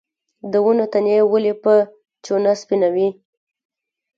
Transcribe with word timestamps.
د 0.51 0.53
ونو 0.65 0.85
تنې 0.93 1.17
ولې 1.31 1.53
په 1.63 1.73
چونه 2.25 2.51
سپینوي؟ 2.61 3.07